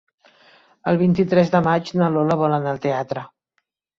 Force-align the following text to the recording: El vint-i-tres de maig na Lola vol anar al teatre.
El 0.91 0.97
vint-i-tres 1.01 1.51
de 1.57 1.61
maig 1.67 1.91
na 2.01 2.09
Lola 2.15 2.39
vol 2.41 2.57
anar 2.57 2.73
al 2.75 2.83
teatre. 2.89 3.27